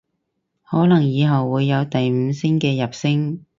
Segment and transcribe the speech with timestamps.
[0.63, 3.45] 可能以後會有第五聲嘅入聲